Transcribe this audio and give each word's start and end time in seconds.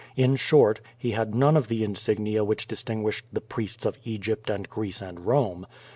In 0.15 0.35
short, 0.35 0.81
he 0.97 1.11
had 1.11 1.35
none 1.35 1.55
of 1.55 1.67
the 1.67 1.83
insignia 1.83 2.43
which 2.43 2.67
distinguished 2.67 3.25
the 3.31 3.39
priests 3.39 3.85
of 3.85 3.99
Egypt 4.03 4.49
and 4.49 4.67
Greece 4.67 4.99
and 4.99 5.27
Rome. 5.27 5.67